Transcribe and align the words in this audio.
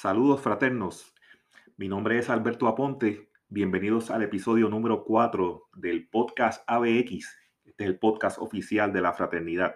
Saludos 0.00 0.40
fraternos. 0.40 1.14
Mi 1.76 1.86
nombre 1.86 2.16
es 2.16 2.30
Alberto 2.30 2.68
Aponte. 2.68 3.28
Bienvenidos 3.50 4.10
al 4.10 4.22
episodio 4.22 4.70
número 4.70 5.04
4 5.04 5.68
del 5.74 6.08
podcast 6.08 6.64
ABX. 6.66 7.38
Este 7.66 7.84
es 7.84 7.90
el 7.90 7.98
podcast 7.98 8.38
oficial 8.38 8.94
de 8.94 9.02
la 9.02 9.12
fraternidad. 9.12 9.74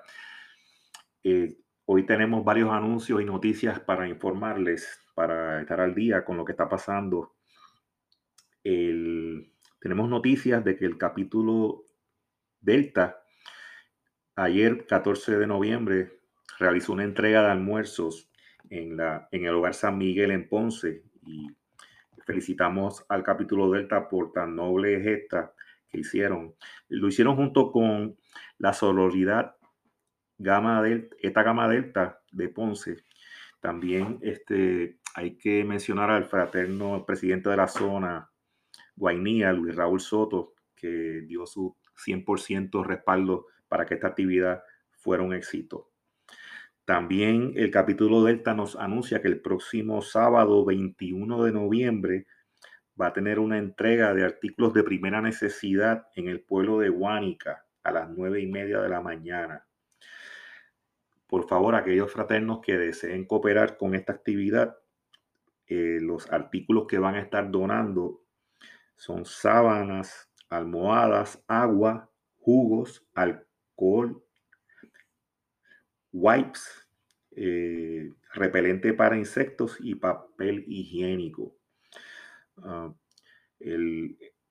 Eh, 1.23 1.59
hoy 1.85 2.07
tenemos 2.07 2.43
varios 2.43 2.71
anuncios 2.71 3.21
y 3.21 3.27
noticias 3.27 3.81
para 3.81 4.09
informarles, 4.09 4.99
para 5.15 5.61
estar 5.61 5.83
al 5.83 5.95
día 5.95 6.25
con 6.25 6.39
lo 6.39 6.47
que 6.47 6.53
está 6.53 6.71
pasando. 6.71 7.35
tenemos 8.63 10.09
noticias 10.09 10.65
de 10.65 10.79
que 10.79 10.87
el 10.87 10.97
capítulo 10.97 11.85
Delta, 12.63 13.23
ayer 14.37 14.87
14 14.87 15.37
de 15.37 15.47
noviembre, 15.47 16.19
realizó 16.59 16.95
una 16.95 17.05
entrega 17.05 17.43
de 17.43 17.51
almuerzos 17.51 18.31
en, 18.71 18.99
el 19.31 19.55
hogar 19.55 19.75
San 19.75 19.99
Miguel 19.99 20.31
en 20.31 20.49
Ponce 20.49 21.03
y 21.27 21.49
felicitamos 22.25 23.05
al 23.09 23.23
capítulo 23.23 23.71
Delta 23.71 24.09
por 24.09 24.33
tan 24.33 24.57
noble 24.57 25.01
gesta 25.01 25.53
que 25.89 25.99
hicieron. 25.99 26.55
Lo 26.89 27.09
hicieron 27.09 27.37
junto 27.37 27.71
con 27.71 28.17
la 28.59 28.73
sororidad 28.73 29.57
Gama 30.39 30.83
Delta, 30.83 31.17
esta 31.21 31.43
Gama 31.43 31.69
Delta 31.69 32.21
de 32.33 32.49
Ponce. 32.49 33.05
También 33.61 34.19
este, 34.23 34.99
hay 35.15 35.37
que 35.37 35.65
mencionar 35.65 36.11
al 36.11 36.25
fraterno 36.25 37.05
presidente 37.07 37.51
de 37.51 37.57
la 37.57 37.69
zona, 37.69 38.31
Guainía, 38.97 39.53
Luis 39.53 39.75
Raúl 39.75 40.01
Soto, 40.01 40.55
que 40.75 41.23
dio 41.27 41.47
su 41.47 41.77
100% 41.97 42.85
respaldo 42.85 43.47
para 43.69 43.87
que 43.87 43.95
esta 43.95 44.09
actividad 44.09 44.63
fuera 44.91 45.23
un 45.23 45.35
éxito. 45.35 45.94
También 46.85 47.55
el 47.57 47.71
capítulo 47.71 48.23
Delta 48.23 48.53
nos 48.53 48.77
anuncia 48.77 49.23
que 49.23 49.29
el 49.29 49.41
próximo 49.41 50.03
sábado 50.03 50.67
21 50.67 51.43
de 51.45 51.53
noviembre 51.53 52.27
va 53.01 53.07
a 53.07 53.13
tener 53.15 53.39
una 53.39 53.57
entrega 53.57 54.13
de 54.13 54.23
artículos 54.23 54.75
de 54.75 54.85
primera 54.85 55.23
necesidad 55.23 56.09
en 56.15 56.29
el 56.29 56.43
pueblo 56.43 56.79
de 56.79 56.91
Huánica 56.91 57.65
a 57.83 57.91
las 57.91 58.11
nueve 58.11 58.43
y 58.43 58.47
media 58.47 58.81
de 58.81 58.91
la 58.91 59.01
mañana. 59.01 59.67
Por 61.27 61.49
favor, 61.49 61.75
aquellos 61.75 62.13
fraternos 62.13 62.61
que 62.61 62.77
deseen 62.77 63.25
cooperar 63.25 63.79
con 63.79 63.95
esta 63.95 64.13
actividad, 64.13 64.77
eh, 65.67 65.99
los 66.03 66.31
artículos 66.31 66.87
que 66.87 66.99
van 66.99 67.15
a 67.15 67.21
estar 67.21 67.51
donando 67.51 68.25
son 68.95 69.25
sábanas, 69.25 70.31
almohadas, 70.51 71.43
agua, 71.49 72.11
jugos, 72.37 73.07
alcohol 73.15 74.24
wipes, 76.15 76.89
eh, 77.33 78.11
repelente 78.33 78.95
para 78.95 79.19
insectos 79.19 79.77
y 79.81 79.97
papel 79.97 80.65
higiénico. 80.69 81.57
Ah, 82.63 82.95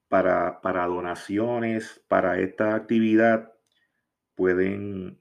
para, 0.09 0.59
para, 0.61 0.85
donaciones, 0.85 2.03
para 2.07 2.39
esta 2.39 2.75
actividad, 2.75 3.51
pueden 4.35 5.19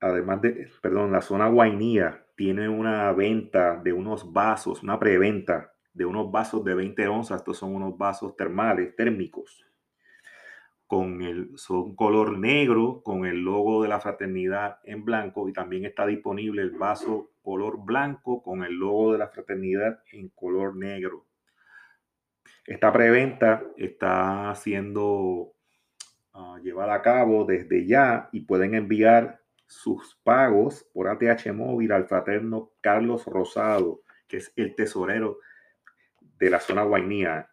además 0.00 0.40
de, 0.42 0.68
perdón, 0.80 1.12
la 1.12 1.20
zona 1.20 1.48
Guainía 1.48 2.26
tiene 2.36 2.68
una 2.68 3.12
venta 3.12 3.76
de 3.82 3.92
unos 3.92 4.32
vasos, 4.32 4.82
una 4.82 4.98
preventa 4.98 5.72
de 5.92 6.04
unos 6.04 6.30
vasos 6.30 6.64
de 6.64 6.74
20 6.74 7.08
onzas. 7.08 7.40
Estos 7.40 7.58
son 7.58 7.74
unos 7.74 7.98
vasos 7.98 8.36
termales, 8.36 8.94
térmicos, 8.96 9.66
con 10.86 11.22
el 11.22 11.56
son 11.56 11.96
color 11.96 12.38
negro, 12.38 13.02
con 13.02 13.26
el 13.26 13.38
logo 13.40 13.82
de 13.82 13.88
la 13.88 14.00
fraternidad 14.00 14.78
en 14.84 15.04
blanco 15.04 15.48
y 15.48 15.52
también 15.52 15.84
está 15.84 16.06
disponible 16.06 16.62
el 16.62 16.70
vaso 16.70 17.30
color 17.42 17.84
blanco 17.84 18.42
con 18.42 18.62
el 18.62 18.74
logo 18.74 19.12
de 19.12 19.18
la 19.18 19.28
fraternidad 19.28 20.00
en 20.12 20.28
color 20.28 20.76
negro. 20.76 21.26
Esta 22.64 22.92
preventa 22.92 23.64
está 23.76 24.54
siendo 24.54 25.52
ah, 26.32 26.60
llevada 26.62 26.94
a 26.94 27.02
cabo 27.02 27.44
desde 27.44 27.84
ya 27.86 28.28
y 28.32 28.42
pueden 28.42 28.74
enviar 28.74 29.40
sus 29.66 30.20
pagos 30.22 30.88
por 30.92 31.08
ATH 31.08 31.52
móvil 31.52 31.90
al 31.92 32.06
fraterno 32.06 32.70
Carlos 32.80 33.26
Rosado, 33.26 34.02
que 34.28 34.36
es 34.36 34.52
el 34.56 34.76
tesorero 34.76 35.38
de 36.38 36.50
la 36.50 36.60
zona 36.60 36.84
Guainía, 36.84 37.48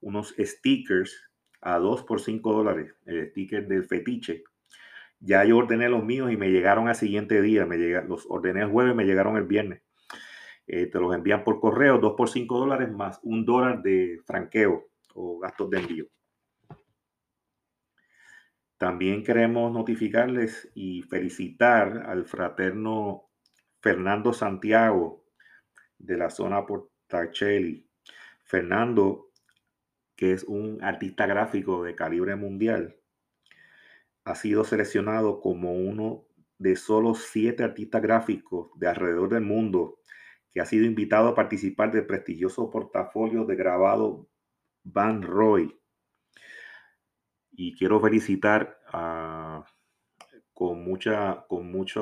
unos 0.00 0.34
stickers 0.38 1.30
a 1.60 1.78
2 1.78 2.04
por 2.04 2.20
5 2.20 2.52
dólares, 2.52 2.94
el 3.06 3.30
sticker 3.30 3.66
del 3.66 3.84
fetiche. 3.84 4.44
Ya 5.18 5.44
yo 5.44 5.56
ordené 5.56 5.88
los 5.88 6.04
míos 6.04 6.30
y 6.30 6.36
me 6.36 6.50
llegaron 6.50 6.88
al 6.88 6.94
siguiente 6.94 7.40
día. 7.40 7.64
Me 7.64 7.78
llega, 7.78 8.02
los 8.02 8.26
ordené 8.28 8.60
el 8.60 8.70
jueves, 8.70 8.94
me 8.94 9.04
llegaron 9.04 9.36
el 9.36 9.44
viernes. 9.44 9.82
Eh, 10.66 10.86
te 10.86 11.00
los 11.00 11.14
envían 11.14 11.42
por 11.42 11.58
correo, 11.58 11.98
2 11.98 12.14
por 12.16 12.28
5 12.28 12.58
dólares 12.58 12.92
más 12.92 13.18
un 13.22 13.44
dólar 13.44 13.82
de 13.82 14.20
franqueo 14.26 14.88
o 15.14 15.38
gastos 15.38 15.70
de 15.70 15.78
envío. 15.78 16.06
También 18.78 19.24
queremos 19.24 19.72
notificarles 19.72 20.70
y 20.74 21.02
felicitar 21.02 22.04
al 22.06 22.26
fraterno 22.26 23.30
Fernando 23.80 24.34
Santiago 24.34 25.24
de 25.98 26.18
la 26.18 26.28
zona 26.28 26.66
Portacelli. 26.66 27.88
Fernando, 28.44 29.30
que 30.14 30.32
es 30.32 30.44
un 30.44 30.82
artista 30.84 31.26
gráfico 31.26 31.82
de 31.82 31.94
calibre 31.94 32.36
mundial, 32.36 32.96
ha 34.24 34.34
sido 34.34 34.62
seleccionado 34.64 35.40
como 35.40 35.72
uno 35.72 36.26
de 36.58 36.76
solo 36.76 37.14
siete 37.14 37.64
artistas 37.64 38.02
gráficos 38.02 38.70
de 38.78 38.88
alrededor 38.88 39.30
del 39.30 39.42
mundo 39.42 40.00
que 40.50 40.60
ha 40.60 40.66
sido 40.66 40.84
invitado 40.84 41.28
a 41.28 41.34
participar 41.34 41.92
del 41.92 42.06
prestigioso 42.06 42.70
portafolio 42.70 43.44
de 43.44 43.56
grabado 43.56 44.28
Van 44.84 45.22
Roy 45.22 45.78
y 47.56 47.74
quiero 47.74 48.00
felicitar 48.00 48.78
con 50.52 50.84
mucha, 50.84 51.44
con 51.48 51.68
mucha 51.70 52.00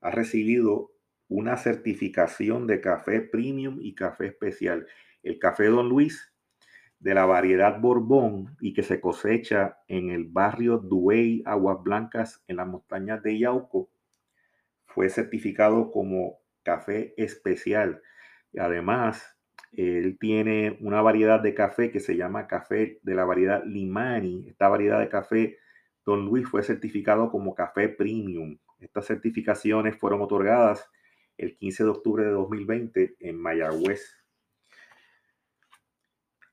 ha 0.00 0.10
recibido 0.10 0.92
una 1.28 1.56
certificación 1.56 2.66
de 2.66 2.80
café 2.82 3.22
premium 3.22 3.78
y 3.80 3.94
café 3.94 4.26
especial. 4.26 4.86
El 5.22 5.38
café 5.38 5.66
Don 5.66 5.88
Luis 5.88 6.34
de 6.98 7.14
la 7.14 7.24
variedad 7.24 7.80
Borbón 7.80 8.56
y 8.60 8.74
que 8.74 8.82
se 8.82 9.00
cosecha 9.00 9.78
en 9.88 10.10
el 10.10 10.24
barrio 10.24 10.76
Duey, 10.76 11.42
Aguas 11.46 11.78
Blancas, 11.82 12.44
en 12.46 12.56
las 12.56 12.66
montañas 12.66 13.22
de 13.22 13.38
Yauco, 13.38 13.90
fue 14.84 15.08
certificado 15.08 15.90
como 15.90 16.38
café 16.62 17.14
especial. 17.16 18.02
Además, 18.58 19.38
él 19.72 20.18
tiene 20.18 20.76
una 20.80 21.00
variedad 21.00 21.40
de 21.40 21.54
café 21.54 21.90
que 21.90 22.00
se 22.00 22.16
llama 22.16 22.46
café 22.46 22.98
de 23.02 23.14
la 23.14 23.24
variedad 23.24 23.64
Limani. 23.64 24.48
Esta 24.48 24.68
variedad 24.68 25.00
de 25.00 25.08
café, 25.08 25.58
Don 26.04 26.26
Luis, 26.26 26.46
fue 26.46 26.62
certificado 26.62 27.30
como 27.30 27.54
café 27.54 27.88
premium. 27.88 28.58
Estas 28.80 29.06
certificaciones 29.06 29.96
fueron 29.96 30.20
otorgadas 30.20 30.90
el 31.38 31.56
15 31.56 31.84
de 31.84 31.90
octubre 31.90 32.24
de 32.24 32.30
2020 32.30 33.16
en 33.18 33.40
Mayagüez. 33.40 34.18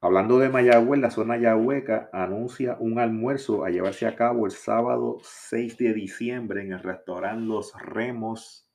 Hablando 0.01 0.39
de 0.39 0.47
Mayagüez, 0.47 1.01
la 1.01 1.11
zona 1.11 1.37
yahueca 1.37 2.09
anuncia 2.13 2.77
un 2.79 2.99
almuerzo 2.99 3.65
a 3.65 3.69
llevarse 3.69 4.07
a 4.07 4.15
cabo 4.15 4.45
el 4.45 4.53
sábado 4.53 5.17
6 5.23 5.77
de 5.77 5.93
diciembre 5.93 6.61
en 6.61 6.71
el 6.71 6.79
restaurante 6.79 7.45
Los 7.45 7.73
Remos 7.81 8.69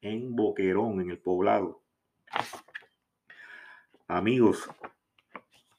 en 0.00 0.34
Boquerón, 0.34 1.00
en 1.00 1.10
el 1.10 1.20
poblado. 1.20 1.84
Amigos, 4.06 4.68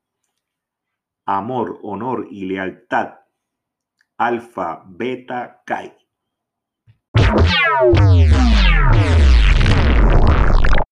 Amor, 1.25 1.79
honor 1.83 2.27
y 2.29 2.45
lealtad. 2.45 3.19
Alfa, 4.17 4.83
beta, 4.85 5.63
kai. 5.65 5.93